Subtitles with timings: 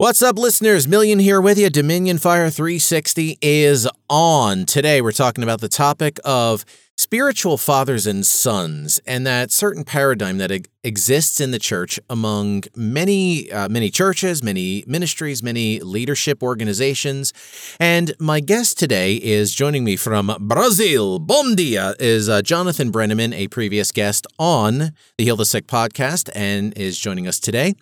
[0.00, 0.88] What's up, listeners?
[0.88, 1.68] Million here with you.
[1.68, 4.66] Dominion Fire 360 is on.
[4.66, 6.64] Today, we're talking about the topic of
[6.96, 10.50] spiritual fathers and sons and that certain paradigm that
[10.84, 17.32] exists in the church among many uh, many churches many ministries many leadership organizations.
[17.80, 21.18] And my guest today is joining me from brazil.
[21.18, 26.28] Bom dia is uh, jonathan brenneman a previous guest on the heal the sick podcast
[26.34, 27.72] and is joining us today.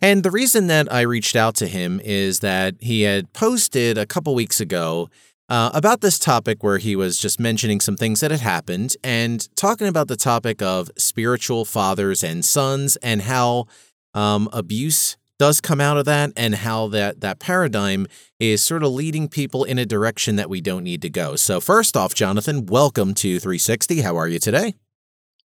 [0.00, 4.06] And the reason that i reached out to him is that he had posted a
[4.06, 5.10] couple weeks ago
[5.52, 9.54] uh, about this topic where he was just mentioning some things that had happened and
[9.54, 13.66] talking about the topic of spiritual fathers and sons and how
[14.14, 18.06] um, abuse does come out of that and how that that paradigm
[18.40, 21.36] is sort of leading people in a direction that we don't need to go.
[21.36, 24.00] So first off, Jonathan, welcome to 360.
[24.00, 24.72] How are you today?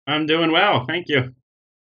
[0.06, 0.84] I'm doing well.
[0.86, 1.34] Thank you.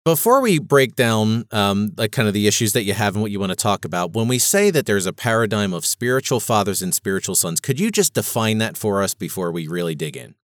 [0.05, 3.31] Before we break down um, like kind of the issues that you have and what
[3.31, 6.83] you want to talk about, when we say that there's a paradigm of spiritual fathers
[6.83, 10.35] and spiritual sons, could you just define that for us before we really dig in?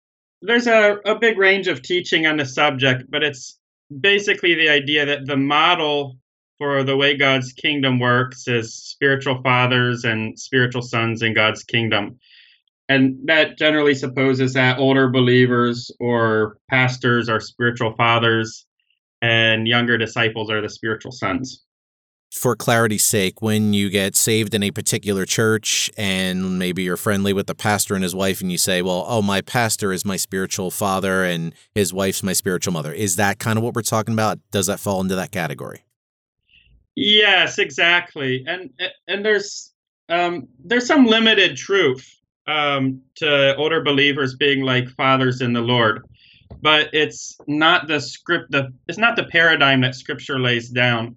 [0.41, 3.59] There's a, a big range of teaching on the subject, but it's
[4.01, 6.17] basically the idea that the model
[6.57, 12.19] for the way God's kingdom works is spiritual fathers and spiritual sons in God's kingdom.
[12.89, 18.65] And that generally supposes that older believers or pastors are spiritual fathers
[19.23, 21.65] and younger disciples are the spiritual sons.
[22.31, 27.33] For clarity's sake, when you get saved in a particular church and maybe you're friendly
[27.33, 30.17] with the pastor and his wife, and you say, Well, oh, my pastor is my
[30.17, 34.15] spiritual father and his wife's my spiritual mother, is that kind of what we're talking
[34.15, 34.39] about?
[34.53, 35.83] Does that fall into that category?
[36.95, 38.45] Yes, exactly.
[38.47, 38.71] And
[39.09, 39.73] and there's
[40.09, 42.09] um, there's some limited truth
[42.47, 46.05] um, to older believers being like fathers in the Lord
[46.63, 51.17] but it's not the script the it's not the paradigm that scripture lays down.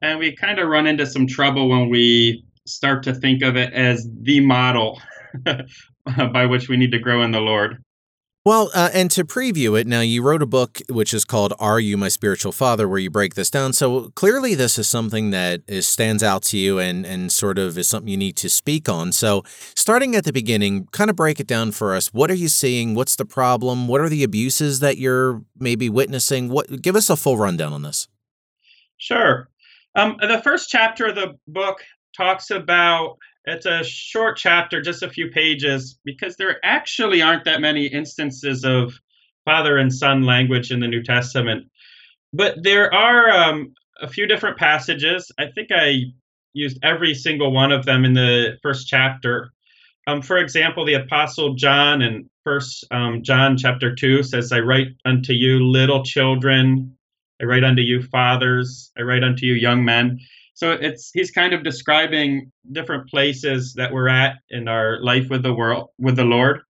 [0.00, 3.72] And we kind of run into some trouble when we start to think of it
[3.72, 5.00] as the model
[6.32, 7.82] by which we need to grow in the lord
[8.48, 11.78] well, uh, and to preview it, now you wrote a book which is called "Are
[11.78, 13.74] You My Spiritual Father," where you break this down.
[13.74, 17.76] So clearly, this is something that is, stands out to you and and sort of
[17.76, 19.12] is something you need to speak on.
[19.12, 19.42] So,
[19.74, 22.08] starting at the beginning, kind of break it down for us.
[22.14, 22.94] What are you seeing?
[22.94, 23.86] What's the problem?
[23.86, 26.48] What are the abuses that you're maybe witnessing?
[26.48, 28.08] What give us a full rundown on this.
[28.96, 29.50] Sure.
[29.94, 31.84] Um, the first chapter of the book
[32.16, 37.60] talks about it's a short chapter, just a few pages, because there actually aren't that
[37.60, 38.94] many instances of
[39.44, 41.66] father and son language in the New Testament.
[42.32, 45.32] But there are um, a few different passages.
[45.38, 46.12] I think I
[46.52, 49.52] used every single one of them in the first chapter.
[50.06, 54.88] Um, for example, the Apostle John in First um, John chapter two says, "I write
[55.04, 56.96] unto you, little children.
[57.42, 58.90] I write unto you, fathers.
[58.98, 60.20] I write unto you, young men."
[60.58, 65.44] So it's he's kind of describing different places that we're at in our life with
[65.44, 66.62] the world with the Lord.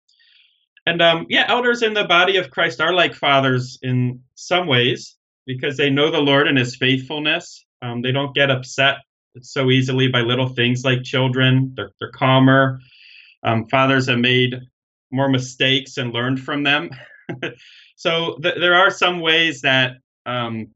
[0.87, 5.15] And um, yeah, elders in the body of Christ are like fathers in some ways
[5.47, 7.65] because they know the Lord and His faithfulness.
[7.81, 8.97] Um, they don't get upset
[9.41, 11.73] so easily by little things like children.
[11.77, 12.81] They're, they're calmer.
[13.45, 14.57] Um, fathers have made
[15.13, 16.91] more mistakes and learned from them.
[17.95, 20.75] so th- there are some ways that um,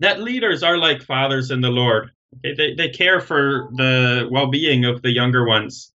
[0.00, 2.10] that leaders are like fathers in the Lord.
[2.38, 5.92] Okay, they, they care for the well being of the younger ones.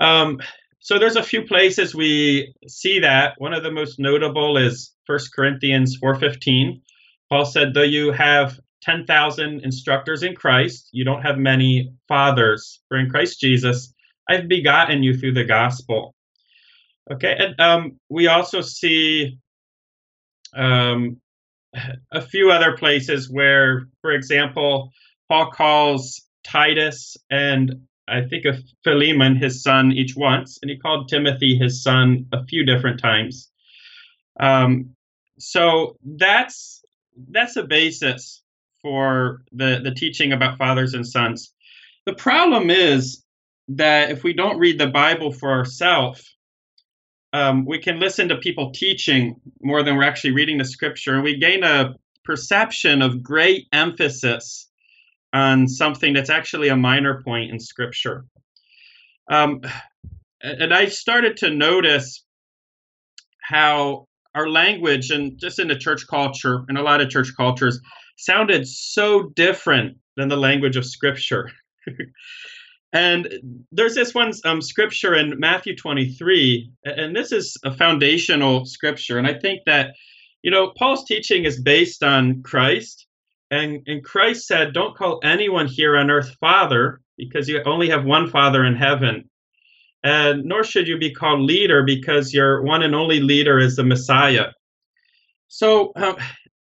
[0.00, 0.40] Um,
[0.78, 3.34] so there's a few places we see that.
[3.38, 6.80] One of the most notable is 1 Corinthians 4:15.
[7.28, 12.80] Paul said, "Though you have 10,000 instructors in Christ, you don't have many fathers.
[12.88, 13.94] For in Christ Jesus,
[14.28, 16.14] I've begotten you through the gospel."
[17.10, 19.38] Okay, and um, we also see
[20.54, 21.20] um,
[22.12, 24.90] a few other places where, for example,
[25.28, 31.08] Paul calls Titus and I think of Philemon his son each once, and he called
[31.08, 33.50] Timothy his son a few different times.
[34.40, 34.90] Um,
[35.38, 36.82] so that's
[37.30, 38.42] that's a basis
[38.82, 41.54] for the the teaching about fathers and sons.
[42.04, 43.24] The problem is
[43.68, 46.36] that if we don't read the Bible for ourselves,
[47.32, 51.22] um, we can listen to people teaching more than we're actually reading the scripture, and
[51.22, 51.94] we gain a
[52.24, 54.68] perception of great emphasis
[55.32, 58.26] on something that's actually a minor point in scripture.
[59.30, 59.62] Um,
[60.42, 62.24] and I started to notice
[63.40, 67.80] how our language and just in the church culture and a lot of church cultures
[68.16, 71.50] sounded so different than the language of scripture.
[72.92, 79.18] And there's this one um, scripture in Matthew 23, and this is a foundational scripture.
[79.18, 79.94] And I think that,
[80.42, 83.06] you know, Paul's teaching is based on Christ.
[83.50, 88.04] And, and Christ said, Don't call anyone here on earth Father, because you only have
[88.04, 89.28] one Father in heaven.
[90.04, 93.84] And nor should you be called leader, because your one and only leader is the
[93.84, 94.48] Messiah.
[95.48, 96.16] So um,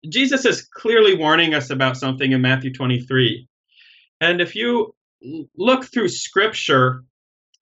[0.10, 3.48] Jesus is clearly warning us about something in Matthew 23.
[4.20, 4.94] And if you
[5.56, 7.04] look through scripture,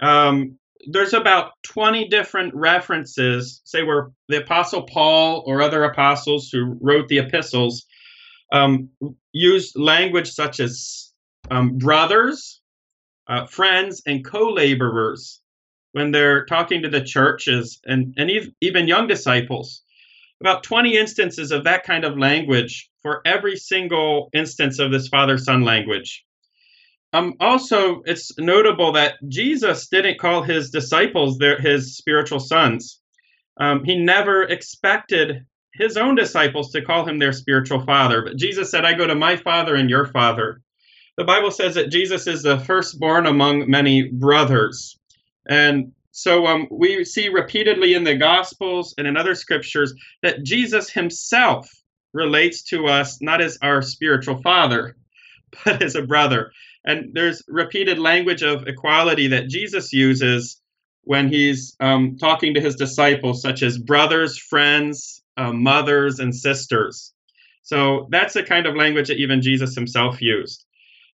[0.02, 0.57] um,
[0.88, 7.07] there's about 20 different references, say where the Apostle Paul or other apostles who wrote
[7.07, 7.86] the epistles
[8.52, 8.90] um,
[9.31, 11.12] used language such as
[11.50, 12.62] um, brothers,
[13.28, 15.42] uh, friends, and co laborers
[15.94, 18.30] when they're talking to the churches and, and
[18.62, 19.81] even young disciples.
[20.42, 25.38] About 20 instances of that kind of language for every single instance of this father
[25.38, 26.25] son language.
[27.15, 33.00] Um, also, it's notable that Jesus didn't call his disciples their, his spiritual sons.
[33.57, 38.21] Um, he never expected his own disciples to call him their spiritual father.
[38.21, 40.59] But Jesus said, I go to my father and your father.
[41.15, 45.00] The Bible says that Jesus is the firstborn among many brothers.
[45.47, 50.89] And so um, we see repeatedly in the Gospels and in other scriptures that Jesus
[50.89, 51.69] himself
[52.13, 54.97] relates to us not as our spiritual father,
[55.63, 56.51] but as a brother.
[56.85, 60.61] And there's repeated language of equality that Jesus uses
[61.03, 67.13] when he's um, talking to his disciples, such as brothers, friends, uh, mothers, and sisters.
[67.63, 70.65] So that's the kind of language that even Jesus himself used.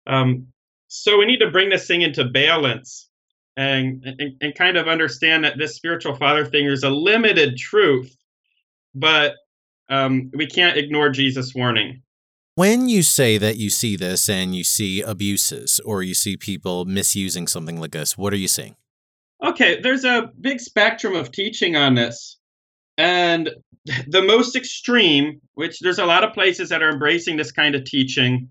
[0.08, 0.48] Um,
[0.88, 3.10] so we need to bring this thing into balance
[3.56, 8.16] and, and, and kind of understand that this spiritual father thing is a limited truth,
[8.94, 9.36] but
[9.90, 12.02] um, we can't ignore Jesus' warning.
[12.56, 16.84] When you say that you see this and you see abuses or you see people
[16.84, 18.76] misusing something like this, what are you seeing?
[19.44, 22.38] Okay, there's a big spectrum of teaching on this.
[22.98, 23.50] And
[24.08, 27.86] the most extreme, which there's a lot of places that are embracing this kind of
[27.86, 28.50] teaching,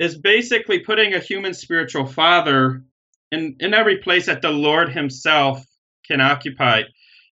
[0.00, 2.82] is basically putting a human spiritual father
[3.30, 5.64] in, in every place that the Lord Himself
[6.06, 6.82] can occupy.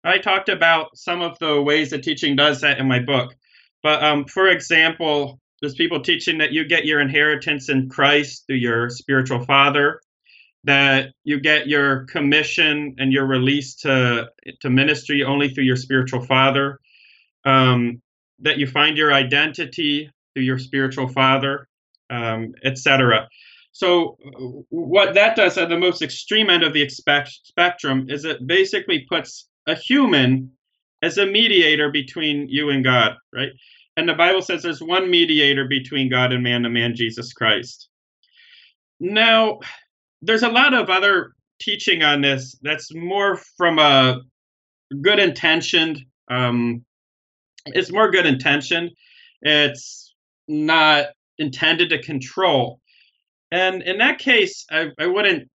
[0.03, 3.35] I talked about some of the ways that teaching does that in my book.
[3.81, 8.57] But um, for example, there's people teaching that you get your inheritance in Christ through
[8.57, 10.01] your spiritual father,
[10.63, 14.29] that you get your commission and your release to
[14.61, 16.79] to ministry only through your spiritual father,
[17.45, 18.01] um,
[18.39, 21.67] that you find your identity through your spiritual father,
[22.09, 23.27] um, etc.
[23.71, 24.17] So
[24.69, 29.47] what that does at the most extreme end of the spectrum is it basically puts
[29.67, 30.51] a human
[31.01, 33.51] as a mediator between you and God, right?
[33.99, 37.89] And the Bible says there's one mediator between God and man, the man Jesus Christ.
[39.01, 39.59] Now,
[40.21, 44.21] there's a lot of other teaching on this that's more from a
[45.01, 45.99] good intentioned,
[46.31, 46.85] um,
[47.65, 48.91] it's more good intention.
[49.41, 50.15] It's
[50.47, 51.07] not
[51.37, 52.79] intended to control.
[53.51, 55.49] And in that case, I, I wouldn't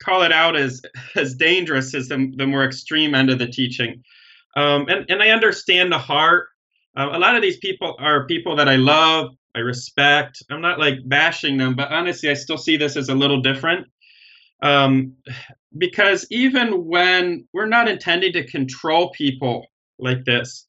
[0.00, 0.80] call it out as
[1.16, 4.04] as dangerous as the, the more extreme end of the teaching.
[4.56, 6.46] Um, and, and I understand the heart
[6.96, 10.42] uh, a lot of these people are people that I love, I respect.
[10.50, 13.86] I'm not like bashing them, but honestly, I still see this as a little different.
[14.62, 15.14] Um,
[15.76, 19.66] because even when we're not intending to control people
[19.98, 20.66] like this,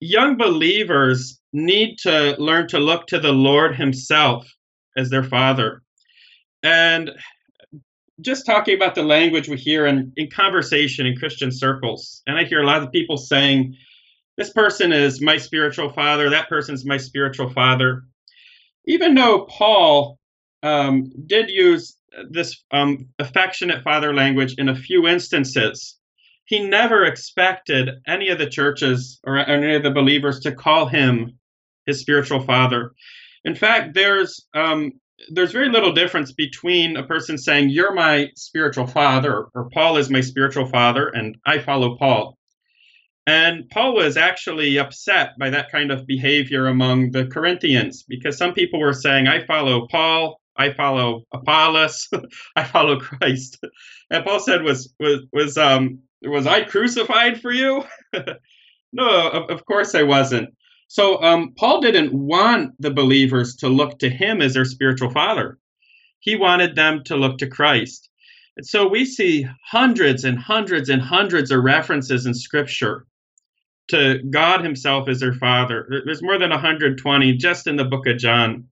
[0.00, 4.46] young believers need to learn to look to the Lord Himself
[4.96, 5.82] as their Father.
[6.62, 7.10] And
[8.20, 12.44] just talking about the language we hear in, in conversation in Christian circles, and I
[12.44, 13.74] hear a lot of people saying,
[14.36, 18.04] this person is my spiritual father, that person's my spiritual father.
[18.86, 20.18] Even though Paul
[20.62, 21.96] um, did use
[22.30, 25.98] this um, affectionate father language in a few instances,
[26.44, 31.38] he never expected any of the churches or any of the believers to call him
[31.86, 32.92] his spiritual father.
[33.44, 34.92] In fact, there's um,
[35.30, 40.10] there's very little difference between a person saying you're my spiritual father or Paul is
[40.10, 42.38] my spiritual father and I follow Paul.
[43.26, 48.54] And Paul was actually upset by that kind of behavior among the Corinthians because some
[48.54, 52.08] people were saying, I follow Paul, I follow Apollos,
[52.56, 53.58] I follow Christ.
[54.10, 57.84] And Paul said, Was was was um was I crucified for you?
[58.92, 60.50] no, of, of, course I wasn't.
[60.88, 65.58] So um, Paul didn't want the believers to look to him as their spiritual father.
[66.18, 68.10] He wanted them to look to Christ.
[68.56, 73.06] And so we see hundreds and hundreds and hundreds of references in Scripture
[73.90, 76.02] to God Himself as their Father.
[76.04, 78.68] There's more than 120 just in the book of John.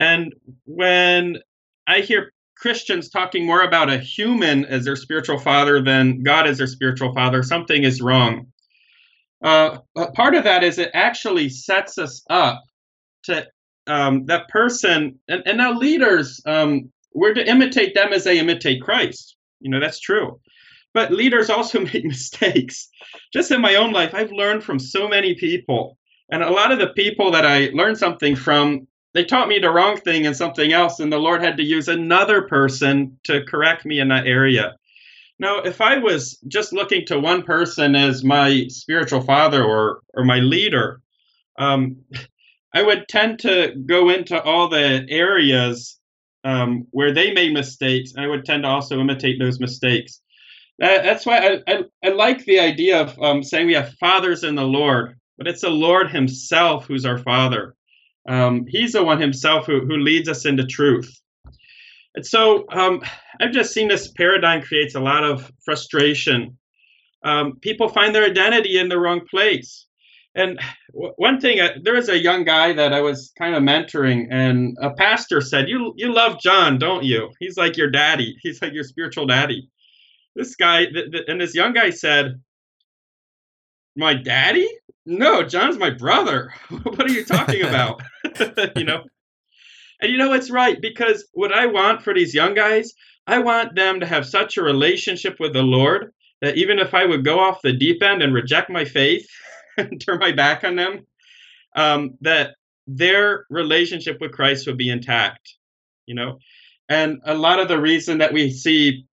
[0.00, 1.38] And when
[1.86, 6.58] I hear Christians talking more about a human as their spiritual father than God as
[6.58, 8.48] their spiritual father, something is wrong.
[9.42, 9.78] Uh,
[10.14, 12.62] part of that is it actually sets us up
[13.24, 13.46] to
[13.86, 18.82] um, that person, and, and now leaders, um, we're to imitate them as they imitate
[18.82, 19.36] Christ.
[19.60, 20.40] You know, that's true.
[20.98, 22.88] But leaders also make mistakes.
[23.32, 25.96] Just in my own life, I've learned from so many people.
[26.28, 29.70] And a lot of the people that I learned something from, they taught me the
[29.70, 33.86] wrong thing and something else, and the Lord had to use another person to correct
[33.86, 34.74] me in that area.
[35.38, 40.24] Now, if I was just looking to one person as my spiritual father or, or
[40.24, 41.00] my leader,
[41.60, 41.98] um,
[42.74, 45.96] I would tend to go into all the areas
[46.42, 48.14] um, where they made mistakes.
[48.14, 50.20] and I would tend to also imitate those mistakes.
[50.78, 54.44] That, that's why I, I, I, like the idea of um, saying we have fathers
[54.44, 57.74] in the Lord, but it's the Lord Himself who's our Father.
[58.28, 61.20] Um, he's the one Himself who, who leads us into truth.
[62.14, 63.02] And so um,
[63.40, 66.56] I've just seen this paradigm creates a lot of frustration.
[67.24, 69.86] Um, people find their identity in the wrong place.
[70.34, 70.60] And
[70.92, 74.76] one thing, uh, there was a young guy that I was kind of mentoring, and
[74.80, 77.30] a pastor said, "You you love John, don't you?
[77.40, 78.36] He's like your daddy.
[78.40, 79.68] He's like your spiritual daddy."
[80.38, 82.40] This guy, th- th- and this young guy said,
[83.96, 84.68] "My daddy?
[85.04, 86.54] No, John's my brother.
[86.84, 88.00] what are you talking about?
[88.76, 89.02] you know."
[90.00, 92.92] And you know it's right because what I want for these young guys,
[93.26, 97.04] I want them to have such a relationship with the Lord that even if I
[97.04, 99.26] would go off the deep end and reject my faith
[99.76, 101.04] and turn my back on them,
[101.74, 102.54] um, that
[102.86, 105.56] their relationship with Christ would be intact.
[106.06, 106.38] You know,
[106.88, 109.07] and a lot of the reason that we see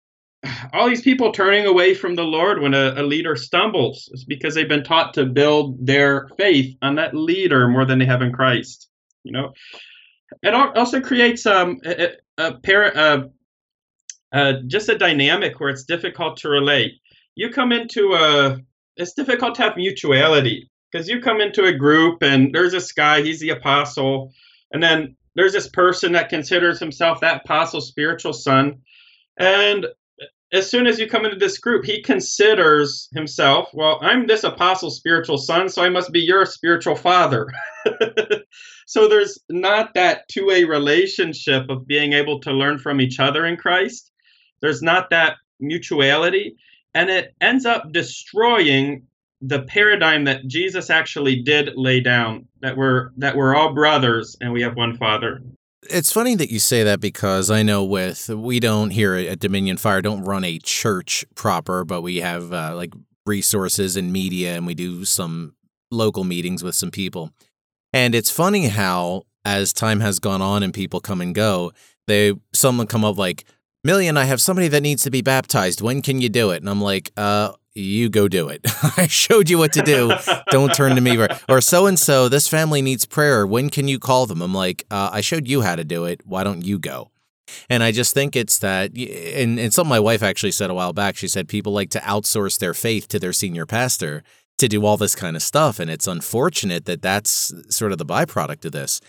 [0.72, 4.54] all these people turning away from the Lord when a, a, leader stumbles is because
[4.54, 8.32] they've been taught to build their faith on that leader more than they have in
[8.32, 8.88] Christ.
[9.25, 9.52] You know,
[10.42, 13.25] it also creates um, a, a, a uh,
[14.32, 16.94] uh, just a dynamic where it's difficult to relate.
[17.34, 18.58] You come into a
[18.96, 23.22] it's difficult to have mutuality because you come into a group and there's this guy,
[23.22, 24.32] he's the apostle,
[24.72, 28.82] and then there's this person that considers himself that apostle's spiritual son.
[29.38, 29.87] And
[30.52, 34.97] as soon as you come into this group, he considers himself, well, I'm this apostle's
[34.97, 37.49] spiritual son, so I must be your spiritual father.
[38.87, 43.47] so there's not that two way relationship of being able to learn from each other
[43.47, 44.11] in Christ.
[44.61, 46.56] There's not that mutuality
[46.94, 49.06] and it ends up destroying
[49.40, 54.52] the paradigm that Jesus actually did lay down that we're that we're all brothers and
[54.52, 55.42] we have one father.
[55.90, 59.76] It's funny that you say that because I know with we don't here at Dominion
[59.76, 62.94] Fire don't run a church proper, but we have uh, like
[63.26, 65.54] resources and media and we do some
[65.90, 67.30] local meetings with some people.
[67.92, 71.72] And it's funny how as time has gone on and people come and go,
[72.06, 73.44] they someone come up like,
[73.84, 75.80] Million, I have somebody that needs to be baptized.
[75.80, 76.62] When can you do it?
[76.62, 78.60] And I'm like, uh, you go do it.
[78.96, 80.12] I showed you what to do.
[80.50, 81.18] Don't turn to me.
[81.48, 83.46] Or so and so, this family needs prayer.
[83.46, 84.42] When can you call them?
[84.42, 86.20] I'm like, uh, I showed you how to do it.
[86.26, 87.10] Why don't you go?
[87.68, 90.92] And I just think it's that, and, and something my wife actually said a while
[90.92, 91.16] back.
[91.16, 94.22] She said people like to outsource their faith to their senior pastor
[94.58, 95.78] to do all this kind of stuff.
[95.78, 99.00] And it's unfortunate that that's sort of the byproduct of this.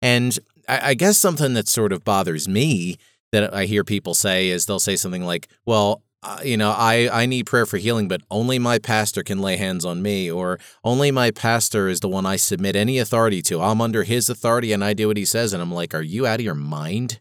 [0.00, 0.38] And
[0.68, 2.96] I, I guess something that sort of bothers me
[3.30, 7.08] that I hear people say is they'll say something like, well, uh, you know, I,
[7.12, 10.60] I need prayer for healing, but only my pastor can lay hands on me, or
[10.84, 13.60] only my pastor is the one I submit any authority to.
[13.60, 15.52] I'm under his authority and I do what he says.
[15.52, 17.20] And I'm like, are you out of your mind?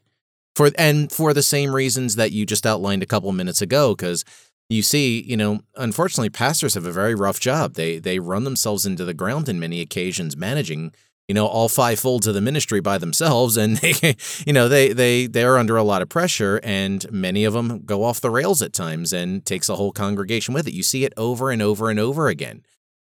[0.55, 4.24] For and for the same reasons that you just outlined a couple minutes ago, because
[4.70, 7.74] you see, you know, unfortunately, pastors have a very rough job.
[7.74, 10.93] They they run themselves into the ground in many occasions managing
[11.32, 14.92] you know all five folds of the ministry by themselves and they you know they
[14.92, 18.62] they they're under a lot of pressure and many of them go off the rails
[18.62, 20.74] at times and takes a whole congregation with it.
[20.74, 22.64] You see it over and over and over again.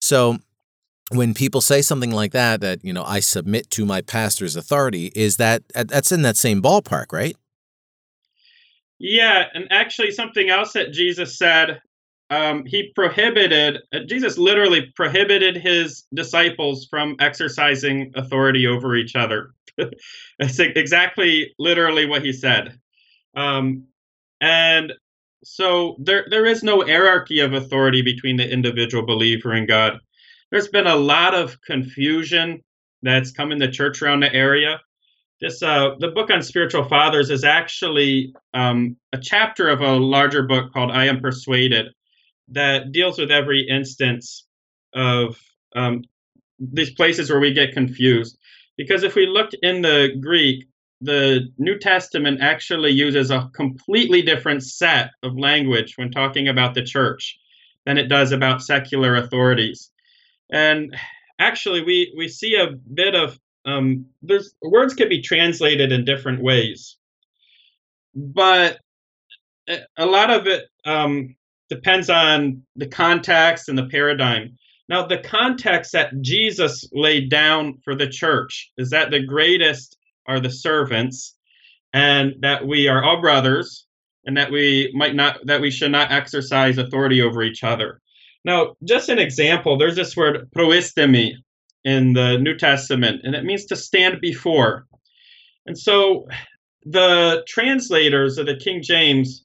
[0.03, 0.37] So
[1.13, 5.11] when people say something like that that you know I submit to my pastor's authority
[5.15, 7.37] is that that's in that same ballpark right?
[8.99, 11.81] Yeah and actually something else that Jesus said
[12.31, 19.53] um, he prohibited, uh, Jesus literally prohibited his disciples from exercising authority over each other.
[20.39, 22.79] That's exactly literally what he said.
[23.35, 23.85] Um,
[24.41, 24.93] and
[25.43, 29.99] so there, there is no hierarchy of authority between the individual believer and God.
[30.51, 32.63] There's been a lot of confusion
[33.03, 34.81] that's come in the church around the area.
[35.41, 40.43] This uh, the book on spiritual fathers is actually um, a chapter of a larger
[40.43, 41.95] book called "I Am Persuaded,"
[42.51, 44.47] that deals with every instance
[44.95, 45.39] of
[45.77, 46.03] um,
[46.59, 48.39] these places where we get confused.
[48.77, 50.67] Because if we look in the Greek,
[51.01, 56.83] the New Testament actually uses a completely different set of language when talking about the
[56.83, 57.39] church
[57.87, 59.91] than it does about secular authorities.
[60.53, 60.95] And
[61.39, 66.43] actually, we, we see a bit of um, there's words can be translated in different
[66.43, 66.97] ways,
[68.15, 68.79] but
[69.97, 71.37] a lot of it um,
[71.71, 74.59] depends on the context and the paradigm.
[74.89, 79.97] Now, the context that Jesus laid down for the church is that the greatest
[80.27, 81.37] are the servants,
[81.93, 83.87] and that we are all brothers,
[84.27, 88.01] and that we might not that we should not exercise authority over each other.
[88.45, 91.35] Now, just an example, there's this word proistemi
[91.85, 94.87] in the New Testament, and it means to stand before.
[95.67, 96.27] And so
[96.85, 99.45] the translators of the King James,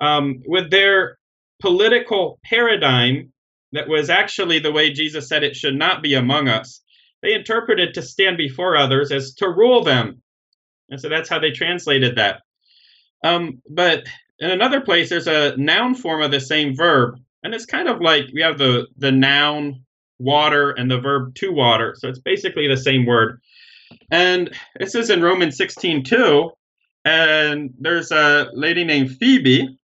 [0.00, 1.18] um, with their
[1.60, 3.32] political paradigm
[3.72, 6.82] that was actually the way Jesus said it should not be among us,
[7.22, 10.22] they interpreted to stand before others as to rule them.
[10.90, 12.42] And so that's how they translated that.
[13.24, 14.04] Um, but
[14.38, 17.18] in another place, there's a noun form of the same verb.
[17.42, 19.84] And it's kind of like we have the, the noun
[20.18, 21.94] water and the verb to water.
[21.98, 23.40] So it's basically the same word.
[24.10, 26.50] And this is in Romans 16 2.
[27.04, 29.78] And there's a lady named Phoebe,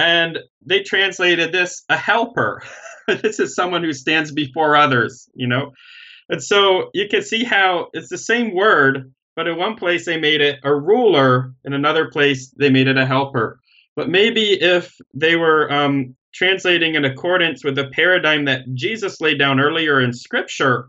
[0.00, 2.62] and they translated this a helper.
[3.06, 5.72] this is someone who stands before others, you know?
[6.30, 10.18] And so you can see how it's the same word, but in one place they
[10.18, 13.60] made it a ruler, in another place they made it a helper.
[13.94, 19.38] But maybe if they were um, translating in accordance with the paradigm that Jesus laid
[19.38, 20.88] down earlier in Scripture,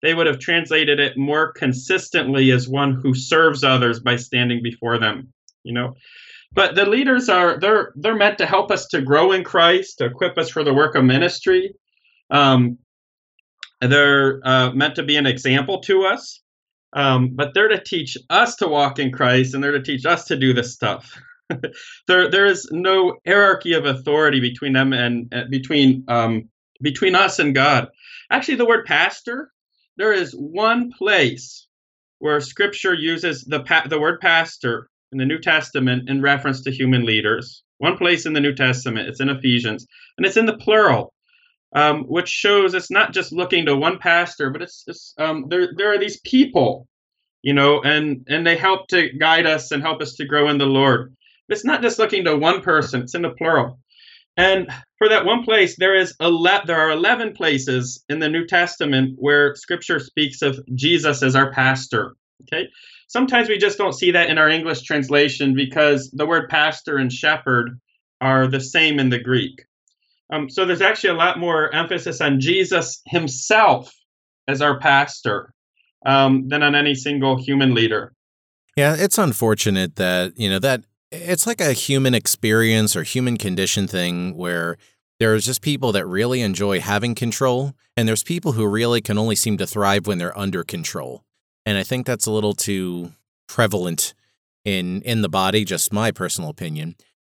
[0.00, 4.98] they would have translated it more consistently as one who serves others by standing before
[4.98, 5.30] them.
[5.62, 5.94] You know,
[6.56, 10.06] but the leaders are they're they're meant to help us to grow in Christ, to
[10.06, 11.74] equip us for the work of ministry.
[12.30, 12.78] Um,
[13.82, 16.40] they're uh, meant to be an example to us,
[16.94, 20.24] um, but they're to teach us to walk in Christ, and they're to teach us
[20.24, 21.20] to do this stuff.
[22.08, 26.48] there there is no hierarchy of authority between them and uh, between um,
[26.80, 27.88] between us and God.
[28.30, 29.52] Actually, the word pastor,
[29.98, 31.68] there is one place
[32.18, 36.70] where Scripture uses the pa- the word pastor in the New Testament in reference to
[36.70, 37.62] human leaders.
[37.78, 39.86] One place in the New Testament, it's in Ephesians,
[40.16, 41.12] and it's in the plural,
[41.74, 45.68] um, which shows it's not just looking to one pastor, but it's, it's um, there.
[45.76, 46.86] There are these people,
[47.42, 50.58] you know, and and they help to guide us and help us to grow in
[50.58, 51.14] the Lord.
[51.48, 53.78] It's not just looking to one person, it's in the plural.
[54.36, 58.46] And for that one place, there is ele- there are 11 places in the New
[58.46, 62.16] Testament where scripture speaks of Jesus as our pastor.
[62.42, 62.68] Okay?
[63.08, 67.12] Sometimes we just don't see that in our English translation because the word pastor and
[67.12, 67.80] shepherd
[68.20, 69.64] are the same in the Greek.
[70.32, 73.92] Um, so there's actually a lot more emphasis on Jesus himself
[74.48, 75.52] as our pastor
[76.04, 78.12] um, than on any single human leader.
[78.76, 83.86] Yeah, it's unfortunate that, you know, that it's like a human experience or human condition
[83.86, 84.76] thing where
[85.18, 89.36] there's just people that really enjoy having control, and there's people who really can only
[89.36, 91.24] seem to thrive when they're under control.
[91.66, 93.12] And I think that's a little too
[93.48, 94.14] prevalent
[94.64, 96.96] in in the body, just my personal opinion.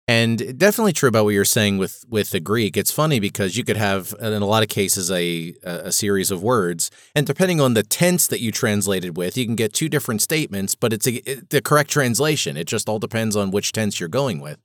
[0.09, 2.77] And definitely true about what you're saying with with the Greek.
[2.77, 6.43] It's funny because you could have, in a lot of cases, a a series of
[6.43, 10.23] words, and depending on the tense that you translated with, you can get two different
[10.23, 12.57] statements, but it's a, the correct translation.
[12.57, 14.59] It just all depends on which tense you're going with.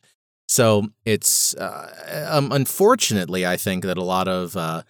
[0.47, 4.84] So it's uh, um, unfortunately, I think that a lot of uh,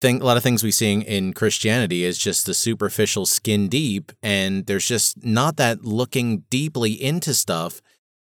[0.00, 4.12] thing, a lot of things we see in Christianity is just the superficial, skin deep,
[4.22, 7.80] and there's just not that looking deeply into stuff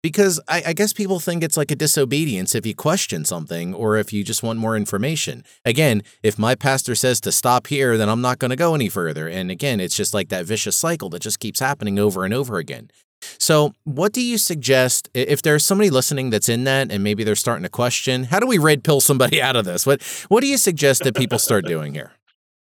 [0.04, 3.96] because I, I, guess people think it's like a disobedience if you question something or
[3.96, 5.44] if you just want more information.
[5.64, 8.90] Again, if my pastor says to stop here, then I'm not going to go any
[8.90, 9.28] further.
[9.28, 12.58] And again, it's just like that vicious cycle that just keeps happening over and over
[12.58, 12.90] again.
[13.38, 17.34] So, what do you suggest if there's somebody listening that's in that and maybe they're
[17.34, 19.86] starting to question, how do we red pill somebody out of this?
[19.86, 22.12] What what do you suggest that people start doing here?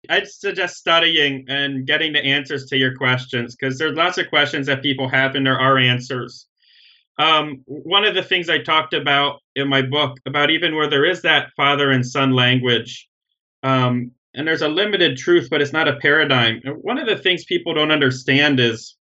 [0.08, 4.66] I'd suggest studying and getting the answers to your questions because there's lots of questions
[4.66, 6.46] that people have and there are answers.
[7.18, 11.04] Um, one of the things I talked about in my book about even where there
[11.04, 13.06] is that father and son language,
[13.62, 16.62] um, and there's a limited truth, but it's not a paradigm.
[16.80, 18.96] One of the things people don't understand is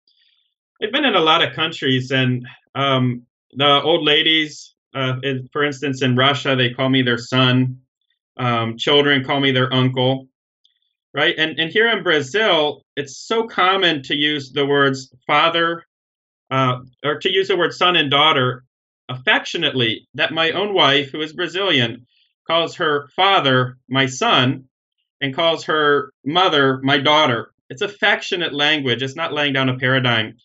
[0.81, 5.65] they've been in a lot of countries, and um, the old ladies, uh, in, for
[5.65, 7.81] instance, in Russia, they call me their son.
[8.37, 10.29] Um, children call me their uncle,
[11.15, 11.35] right?
[11.39, 15.85] And and here in Brazil, it's so common to use the words father
[16.51, 18.65] uh, or to use the word son and daughter
[19.09, 22.07] affectionately, that my own wife, who is Brazilian,
[22.47, 24.65] calls her father my son
[25.21, 27.53] and calls her mother my daughter.
[27.71, 30.37] It's affectionate language, it's not laying down a paradigm.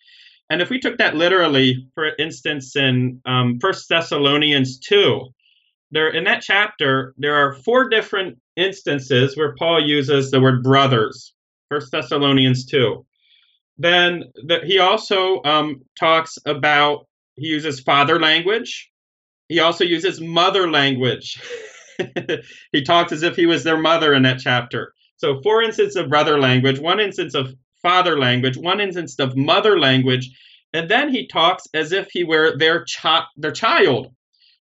[0.49, 5.27] And if we took that literally, for instance, in um, 1 Thessalonians 2,
[5.91, 11.33] there in that chapter, there are four different instances where Paul uses the word brothers.
[11.69, 13.05] 1 Thessalonians 2.
[13.77, 18.91] then the, he also um, talks about he uses father language.
[19.47, 21.41] He also uses mother language.
[22.71, 24.93] he talks as if he was their mother in that chapter.
[25.17, 29.79] So, four instances of brother language, one instance of father language, one instance of mother
[29.79, 30.29] language,
[30.73, 34.13] and then he talks as if he were their, chi- their child,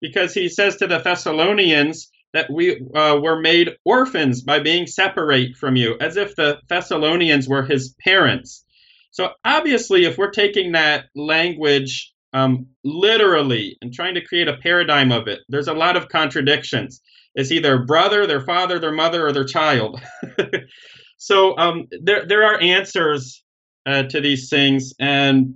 [0.00, 5.56] because he says to the Thessalonians that we uh, were made orphans by being separate
[5.56, 8.64] from you, as if the Thessalonians were his parents.
[9.10, 15.12] So, obviously, if we're taking that language um, literally and trying to create a paradigm
[15.12, 17.02] of it, there's a lot of contradictions.
[17.34, 20.00] Is he their brother, their father, their mother, or their child?
[21.22, 23.44] so um, there there are answers
[23.86, 25.54] uh, to these things, and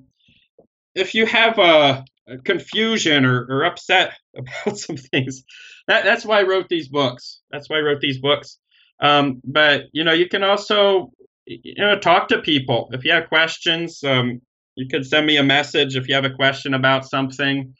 [0.95, 5.43] if you have a, a confusion or, or, upset about some things,
[5.89, 7.41] that, that's why I wrote these books.
[7.51, 8.59] That's why I wrote these books.
[9.01, 11.11] Um, but you know, you can also
[11.47, 14.05] you know talk to people if you have questions.
[14.05, 14.43] Um,
[14.77, 17.75] you could send me a message if you have a question about something.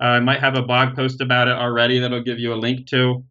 [0.00, 2.86] Uh, I might have a blog post about it already that'll give you a link
[2.90, 3.24] to.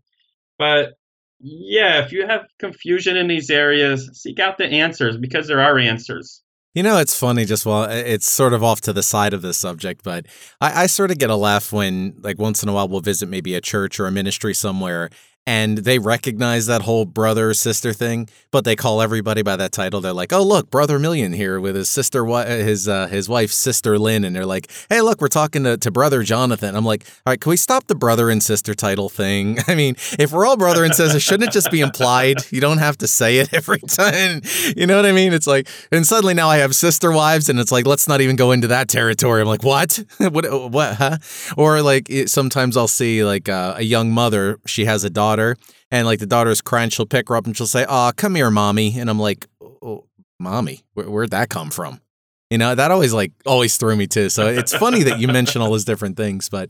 [0.59, 0.95] But
[1.41, 5.77] yeah, if you have confusion in these areas, seek out the answers because there are
[5.77, 6.41] answers.
[6.73, 9.41] You know, it's funny just while uh, it's sort of off to the side of
[9.41, 10.27] this subject, but
[10.61, 13.27] I, I, sort of get a laugh when, like, once in a while we'll visit
[13.27, 15.09] maybe a church or a ministry somewhere
[15.47, 19.99] and they recognize that whole brother sister thing, but they call everybody by that title.
[19.99, 23.97] They're like, "Oh, look, brother Million here with his sister, his uh, his wife, sister
[23.97, 27.31] Lynn," and they're like, "Hey, look, we're talking to, to brother Jonathan." I'm like, "All
[27.31, 29.57] right, can we stop the brother and sister title thing?
[29.67, 32.37] I mean, if we're all brother and sister, shouldn't it just be implied?
[32.51, 34.41] You don't have to say it every time.
[34.77, 35.33] You know what I mean?
[35.33, 38.35] It's like, and suddenly now I have sister wives, and it's like, let's not even
[38.35, 39.41] go into that territory.
[39.41, 40.03] I'm like, what?
[40.19, 40.71] what?
[40.71, 40.95] What?
[40.95, 41.17] Huh?
[41.57, 45.55] Or like sometimes I'll see like uh, a young mother, she has a daughter daughter,
[45.89, 48.51] and like the daughter's crying, she'll pick her up and she'll say, "Oh, come here,
[48.51, 49.47] mommy," and I'm like,
[49.81, 50.05] oh,
[50.39, 52.01] "Mommy, Where, where'd that come from?"
[52.49, 54.29] You know, that always like always threw me too.
[54.29, 56.69] So it's funny that you mention all those different things, but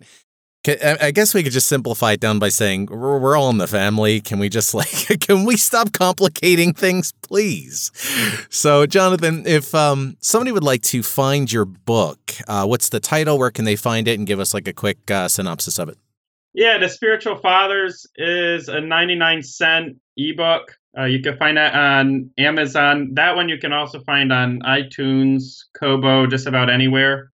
[0.68, 4.22] I guess we could just simplify it down by saying we're all in the family.
[4.22, 7.92] Can we just like can we stop complicating things, please?
[8.52, 13.40] So, Jonathan, if um, somebody would like to find your book, uh, what's the title?
[13.40, 14.20] Where can they find it?
[14.20, 15.98] And give us like a quick uh, synopsis of it.
[16.54, 20.78] Yeah, the Spiritual Fathers is a 99 cent ebook.
[20.98, 23.12] Uh, you can find that on Amazon.
[23.14, 27.32] That one you can also find on iTunes, Kobo, just about anywhere.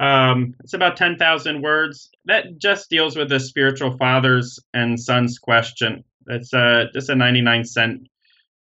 [0.00, 2.10] Um, it's about 10,000 words.
[2.24, 6.02] That just deals with the spiritual fathers and sons question.
[6.26, 8.08] It's uh, just a 99 cent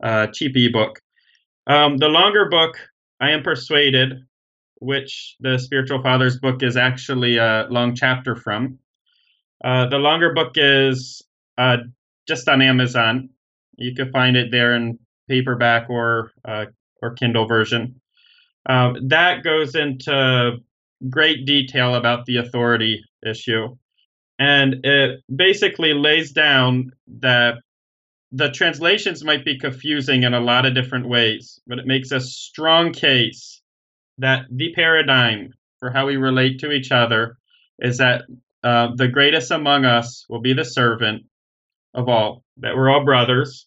[0.03, 1.01] uh, cheap ebook.
[1.67, 2.77] Um, the longer book,
[3.21, 4.25] I Am Persuaded,
[4.81, 8.79] which the Spiritual Fathers book is actually a long chapter from.
[9.65, 11.23] Uh, the longer book is
[11.59, 11.79] uh,
[12.27, 13.31] just on Amazon.
[13.77, 14.99] You can find it there in
[15.29, 16.67] paperback or uh,
[17.01, 18.01] or Kindle version.
[18.69, 20.59] Um, that goes into
[21.09, 23.77] great detail about the authority issue,
[24.39, 27.57] and it basically lays down that
[28.33, 32.21] the translations might be confusing in a lot of different ways, but it makes a
[32.21, 33.61] strong case
[34.19, 37.37] that the paradigm for how we relate to each other
[37.79, 38.23] is that
[38.63, 41.25] uh, the greatest among us will be the servant
[41.95, 43.67] of all, that we're all brothers,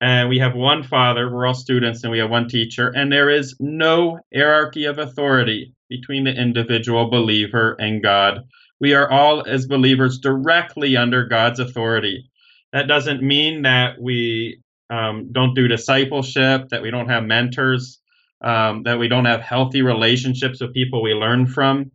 [0.00, 3.30] and we have one father, we're all students, and we have one teacher, and there
[3.30, 8.40] is no hierarchy of authority between the individual believer and God.
[8.78, 12.30] We are all, as believers, directly under God's authority.
[12.72, 18.00] That doesn't mean that we um, don't do discipleship, that we don't have mentors,
[18.42, 21.90] um, that we don't have healthy relationships with people we learn from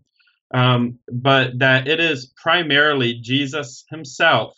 [0.56, 4.58] um, but that it is primarily Jesus Himself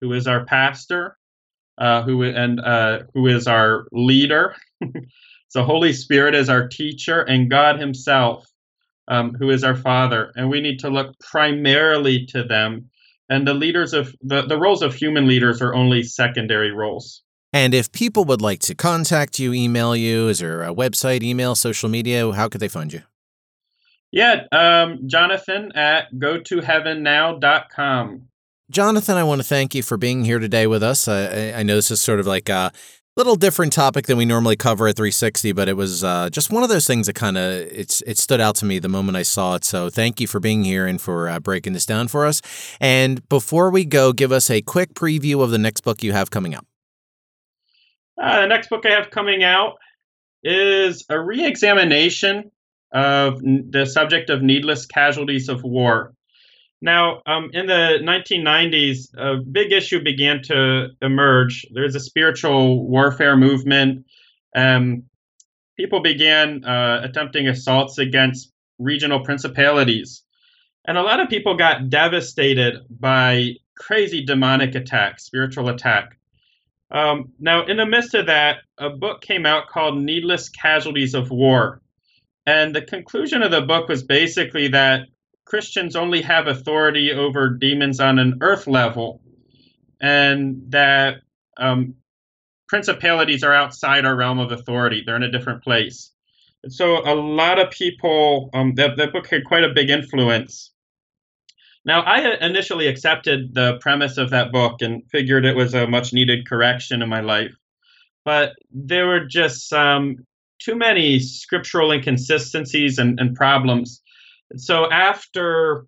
[0.00, 1.16] who is our pastor,
[1.78, 4.54] uh, who and uh, who is our leader.
[5.48, 8.46] so Holy Spirit is our teacher, and God Himself,
[9.08, 12.90] um, who is our Father, and we need to look primarily to them.
[13.28, 17.22] And the leaders of the, the roles of human leaders are only secondary roles.
[17.52, 21.54] And if people would like to contact you, email you, is there a website, email,
[21.56, 22.30] social media?
[22.32, 23.02] How could they find you?
[24.16, 28.22] Yeah, um, Jonathan at gotoheavennow.com.
[28.70, 31.06] Jonathan, I want to thank you for being here today with us.
[31.06, 32.72] I, I know this is sort of like a
[33.18, 36.62] little different topic than we normally cover at 360, but it was uh, just one
[36.62, 39.22] of those things that kind of it's it stood out to me the moment I
[39.22, 39.64] saw it.
[39.64, 42.40] So thank you for being here and for uh, breaking this down for us.
[42.80, 46.30] And before we go, give us a quick preview of the next book you have
[46.30, 46.64] coming up.
[48.18, 49.74] Uh, the next book I have coming out
[50.42, 52.50] is a re-examination
[52.92, 56.14] of the subject of needless casualties of war.
[56.82, 61.66] Now, um, in the 1990s, a big issue began to emerge.
[61.72, 64.04] There's a spiritual warfare movement.
[64.54, 65.04] Um,
[65.76, 70.22] people began uh, attempting assaults against regional principalities.
[70.86, 76.16] And a lot of people got devastated by crazy demonic attack, spiritual attack.
[76.90, 81.30] Um, now, in the midst of that, a book came out called Needless Casualties of
[81.30, 81.80] War.
[82.46, 85.08] And the conclusion of the book was basically that
[85.44, 89.20] Christians only have authority over demons on an earth level,
[90.00, 91.16] and that
[91.58, 91.94] um,
[92.68, 95.02] principalities are outside our realm of authority.
[95.04, 96.12] They're in a different place.
[96.62, 100.72] And so a lot of people, um, that, that book had quite a big influence.
[101.84, 106.12] Now, I initially accepted the premise of that book and figured it was a much
[106.12, 107.54] needed correction in my life.
[108.24, 110.26] But there were just um,
[110.66, 114.02] too many scriptural inconsistencies and, and problems.
[114.56, 115.86] So after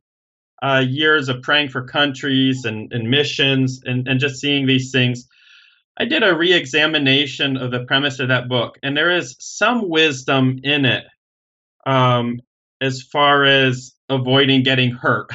[0.62, 5.26] uh, years of praying for countries and, and missions and, and just seeing these things,
[5.98, 9.88] I did a re examination of the premise of that book, and there is some
[9.88, 11.04] wisdom in it
[11.84, 12.40] um,
[12.80, 15.32] as far as avoiding getting hurt.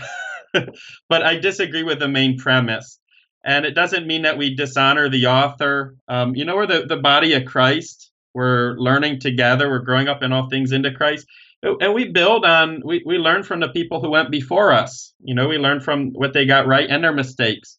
[1.10, 2.98] but I disagree with the main premise.
[3.44, 5.98] And it doesn't mean that we dishonor the author.
[6.08, 8.13] Um, you know, we're the, the body of Christ.
[8.34, 9.70] We're learning together.
[9.70, 11.28] We're growing up in all things into Christ.
[11.62, 15.14] And we build on, we, we learn from the people who went before us.
[15.24, 17.78] You know, we learn from what they got right and their mistakes.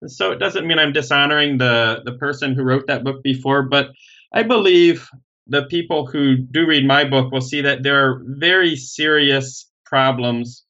[0.00, 3.62] And So it doesn't mean I'm dishonoring the, the person who wrote that book before,
[3.62, 3.88] but
[4.32, 5.08] I believe
[5.46, 10.64] the people who do read my book will see that there are very serious problems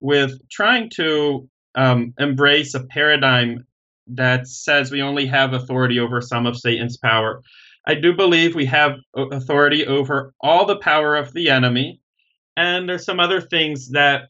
[0.00, 3.66] with trying to um, embrace a paradigm
[4.08, 7.42] that says we only have authority over some of Satan's power.
[7.86, 12.00] I do believe we have authority over all the power of the enemy.
[12.56, 14.28] And there's some other things that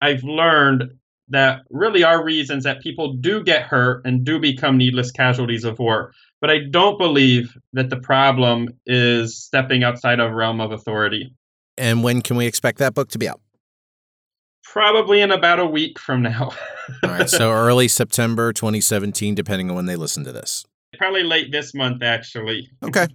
[0.00, 0.92] I've learned
[1.28, 5.78] that really are reasons that people do get hurt and do become needless casualties of
[5.78, 6.12] war.
[6.40, 11.34] But I don't believe that the problem is stepping outside of realm of authority.
[11.78, 13.40] And when can we expect that book to be out?
[14.64, 16.52] Probably in about a week from now.
[17.02, 20.64] All right, so early September 2017, depending on when they listen to this.
[21.02, 22.70] Probably late this month, actually.
[22.80, 23.08] Okay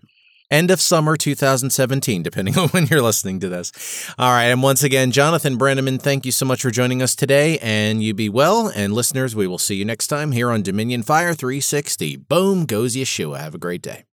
[0.50, 3.71] end of summer 2017, depending on when you're listening to this.
[4.17, 4.45] All right.
[4.45, 7.58] And once again, Jonathan Brenneman, thank you so much for joining us today.
[7.60, 8.71] And you be well.
[8.73, 12.17] And listeners, we will see you next time here on Dominion Fire 360.
[12.17, 13.39] Boom goes Yeshua.
[13.39, 14.07] Have a great day.